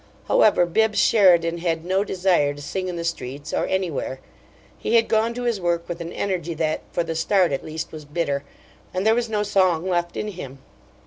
However, 0.27 0.65
Bibbs 0.65 0.97
Sheridan 0.97 1.59
had 1.59 1.85
no 1.85 2.03
desire 2.03 2.55
to 2.55 2.61
sing 2.63 2.87
in 2.87 2.95
the 2.95 3.03
streets, 3.05 3.53
or 3.53 3.67
anywhere. 3.67 4.19
He 4.75 4.95
had 4.95 5.07
gone 5.07 5.35
to 5.35 5.43
his 5.43 5.61
work 5.61 5.87
with 5.87 6.01
an 6.01 6.11
energy 6.11 6.55
that, 6.55 6.81
for 6.91 7.03
the 7.03 7.13
start, 7.13 7.51
at 7.51 7.63
least, 7.63 7.91
was 7.91 8.03
bitter, 8.03 8.43
and 8.95 9.05
there 9.05 9.13
was 9.13 9.29
no 9.29 9.43
song 9.43 9.87
left 9.87 10.17
in 10.17 10.29
him. 10.29 10.57